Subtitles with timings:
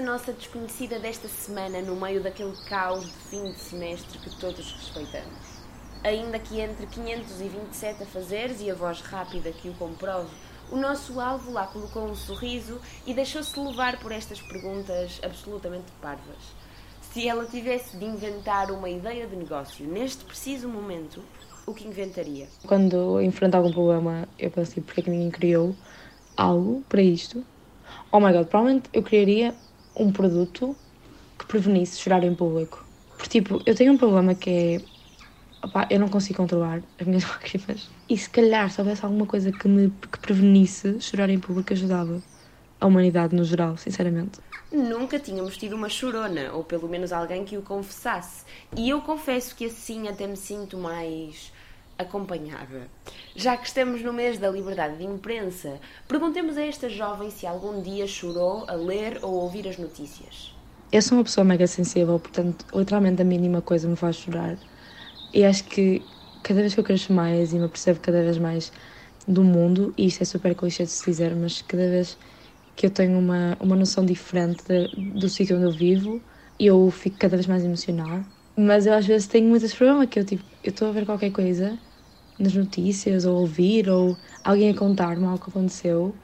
[0.00, 5.40] nossa desconhecida desta semana no meio daquele caos de fim de semestre que todos respeitamos.
[6.04, 10.30] Ainda que entre 527 a fazeres e a voz rápida que o comprove,
[10.70, 16.54] o nosso alvo lá colocou um sorriso e deixou-se levar por estas perguntas absolutamente parvas.
[17.12, 21.24] Se ela tivesse de inventar uma ideia de negócio neste preciso momento,
[21.66, 22.46] o que inventaria?
[22.68, 25.74] Quando enfrento algum problema, eu penso assim, porque é que ninguém criou
[26.36, 27.44] algo para isto?
[28.12, 29.54] Oh my god, provavelmente eu criaria
[29.96, 30.76] um produto
[31.38, 32.84] que prevenisse chorar em público.
[33.10, 34.80] Porque, tipo, eu tenho um problema que é.
[35.90, 37.88] Eu não consigo controlar as minhas lágrimas.
[38.08, 42.22] E se calhar, se houvesse alguma coisa que me que prevenisse chorar em público, ajudava
[42.80, 44.40] a humanidade no geral, sinceramente.
[44.72, 48.44] Nunca tínhamos tido uma chorona, ou pelo menos alguém que o confessasse.
[48.76, 51.52] E eu confesso que assim até me sinto mais
[52.00, 52.88] acompanhada.
[53.34, 57.80] Já que estamos no mês da liberdade de imprensa, perguntemos a esta jovem se algum
[57.80, 60.54] dia chorou a ler ou ouvir as notícias.
[60.92, 64.56] Eu sou uma pessoa mega sensível, portanto, literalmente a mínima coisa me faz chorar.
[65.32, 66.02] E acho que
[66.42, 68.72] cada vez que eu cresço mais e me percebo cada vez mais
[69.28, 72.18] do mundo, e isto é super clichê de se dizer, mas cada vez
[72.74, 76.20] que eu tenho uma, uma noção diferente de, do sítio onde eu vivo,
[76.58, 78.22] eu fico cada vez mais emocional.
[78.56, 81.30] Mas eu às vezes tenho muitos problemas que eu tipo, eu estou a ver qualquer
[81.30, 81.78] coisa
[82.40, 86.14] nas notícias, ou ouvir, ou alguém a contar-me algo que aconteceu,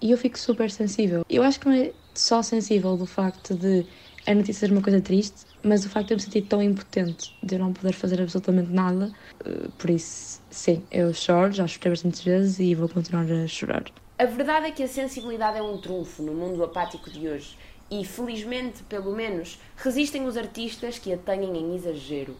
[0.00, 1.22] e eu fico super sensível.
[1.28, 3.86] Eu acho que não é só sensível do facto de
[4.26, 7.32] a notícia ser uma coisa triste, mas o facto de eu me sentir tão impotente,
[7.42, 9.12] de eu não poder fazer absolutamente nada.
[9.44, 13.84] Eh, por isso, sim, eu choro, já chorei bastantes vezes e vou continuar a chorar.
[14.18, 17.56] A verdade é que a sensibilidade é um trunfo no mundo apático de hoje.
[17.88, 22.36] E, felizmente, pelo menos, resistem os artistas que a têm em exagero.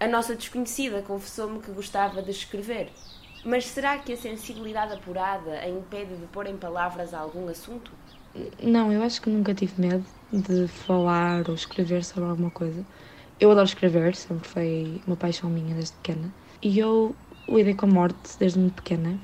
[0.00, 2.92] A nossa desconhecida confessou-me que gostava de escrever.
[3.42, 7.90] Mas será que a sensibilidade apurada a impede de pôr em palavras algum assunto?
[8.62, 12.86] Não, eu acho que nunca tive medo de falar ou escrever sobre alguma coisa.
[13.40, 16.32] Eu adoro escrever, sempre foi uma paixão minha desde pequena.
[16.62, 17.16] E eu
[17.48, 19.18] lidei com a morte desde muito pequena.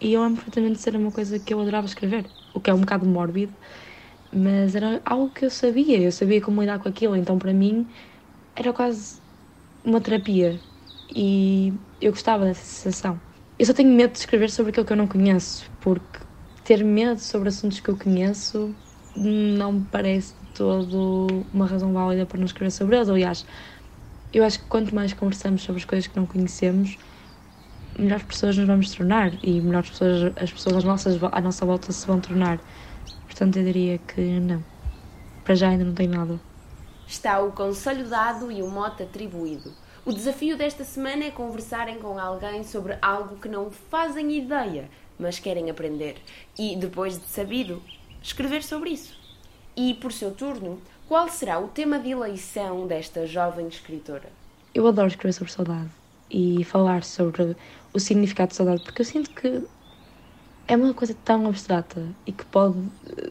[0.00, 2.80] E eu lembro perfeitamente ser uma coisa que eu adorava escrever, o que é um
[2.80, 3.54] bocado mórbido,
[4.34, 7.88] mas era algo que eu sabia, eu sabia como lidar com aquilo, então para mim
[8.56, 9.20] era quase
[9.84, 10.62] uma terapia
[11.14, 13.20] e eu gostava dessa sensação.
[13.58, 16.20] Eu só tenho medo de escrever sobre aquilo que eu não conheço, porque
[16.64, 18.76] ter medo sobre assuntos que eu conheço
[19.14, 23.08] não me parece de todo uma razão válida para não escrever sobre eles.
[23.08, 23.44] Aliás,
[24.32, 26.98] eu acho que quanto mais conversamos sobre as coisas que não conhecemos,
[27.98, 31.92] melhores pessoas nos vamos tornar e melhores pessoas, as pessoas às nossas, à nossa volta
[31.92, 32.62] se vão tornar.
[33.26, 34.64] Portanto, eu diria que não.
[35.44, 36.40] Para já ainda não tem nada.
[37.08, 39.72] Está o conselho dado e o mote atribuído.
[40.04, 45.38] O desafio desta semana é conversarem com alguém sobre algo que não fazem ideia, mas
[45.38, 46.16] querem aprender.
[46.58, 47.82] E, depois de sabido,
[48.22, 49.18] escrever sobre isso.
[49.74, 54.28] E, por seu turno, qual será o tema de eleição desta jovem escritora?
[54.74, 55.88] Eu adoro escrever sobre saudade
[56.30, 57.56] e falar sobre
[57.94, 59.62] o significado de saudade, porque eu sinto que
[60.68, 62.78] é uma coisa tão abstrata e que pode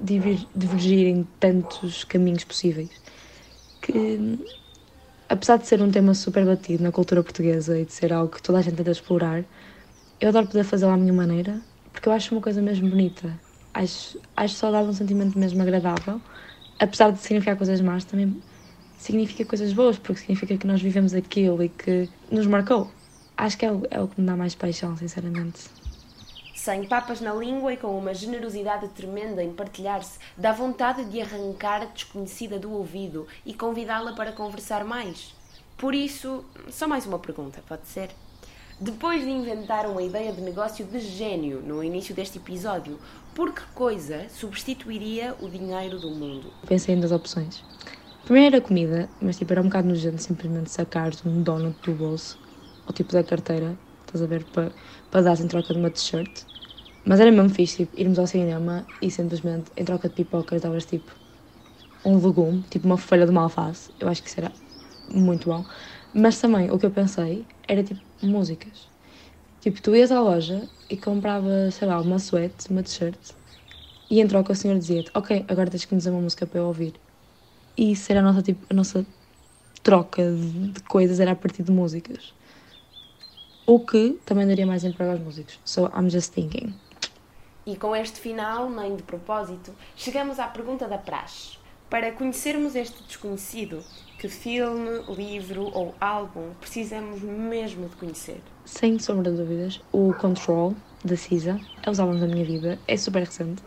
[0.00, 3.02] divergir em tantos caminhos possíveis
[3.84, 4.38] que,
[5.28, 8.42] apesar de ser um tema super batido na cultura portuguesa e de ser algo que
[8.42, 9.44] toda a gente tenta explorar,
[10.20, 11.60] eu adoro poder fazê-lo à minha maneira,
[11.92, 13.40] porque eu acho uma coisa mesmo bonita.
[13.74, 16.20] Acho, acho saudade um sentimento mesmo agradável,
[16.78, 18.42] apesar de significar coisas más, também
[18.96, 22.90] significa coisas boas, porque significa que nós vivemos aquilo e que nos marcou.
[23.36, 25.70] Acho que é o, é o que me dá mais paixão, sinceramente
[26.54, 31.82] sem papas na língua e com uma generosidade tremenda em partilhar-se, dá vontade de arrancar
[31.82, 35.34] a desconhecida do ouvido e convidá-la para conversar mais.
[35.76, 38.10] Por isso, só mais uma pergunta, pode ser?
[38.80, 42.98] Depois de inventar uma ideia de negócio de gênio no início deste episódio,
[43.34, 46.52] por que coisa substituiria o dinheiro do mundo?
[46.66, 47.62] Pensei em duas opções.
[48.24, 52.38] Primeiro era comida, mas tipo, era um bocado nojento simplesmente sacares um donut do bolso,
[52.86, 54.72] ou tipo da carteira, estás a ver, para,
[55.10, 56.44] para dar em troca de uma t-shirt.
[57.04, 60.86] Mas era mesmo fixe, tipo, irmos ao cinema e simplesmente, em troca de pipoca, davas
[60.86, 61.12] tipo
[62.04, 63.92] um legume, tipo uma folha de uma alface.
[64.00, 64.52] Eu acho que era
[65.12, 65.64] muito bom.
[66.12, 68.90] Mas também o que eu pensei era tipo músicas.
[69.60, 73.32] Tipo, tu ias à loja e compravas, sei lá, uma suéte, uma t-shirt,
[74.10, 76.60] e em troca o senhor dizia-te: Ok, agora tens que me dizer uma música para
[76.60, 77.00] eu ouvir.
[77.76, 79.06] E isso era a nossa, tipo, a nossa
[79.82, 82.34] troca de, de coisas, era a partir de músicas.
[83.66, 85.60] O que também daria mais emprego aos músicos.
[85.64, 86.74] So I'm just thinking.
[87.66, 91.56] E com este final, nem de propósito, chegamos à pergunta da praxe.
[91.88, 93.82] Para conhecermos este desconhecido,
[94.18, 98.42] que filme, livro ou álbum precisamos mesmo de conhecer?
[98.66, 102.98] Sem sombra de dúvidas, o Control, da Cisa, é os álbum da minha vida, é
[102.98, 103.62] super recente,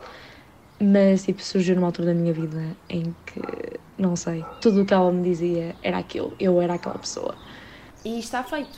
[0.79, 4.93] mas tipo, surgiu numa altura da minha vida em que, não sei, tudo o que
[4.93, 7.35] ela me dizia era aquilo, eu era aquela pessoa.
[8.05, 8.77] E está feito!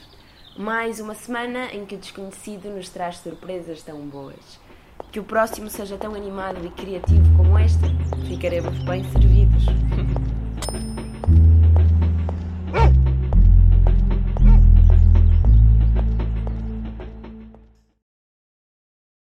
[0.57, 4.68] Mais uma semana em que o desconhecido nos traz surpresas tão boas.
[5.11, 7.79] Que o próximo seja tão animado e criativo como este.
[8.27, 9.65] Ficaremos bem servidos.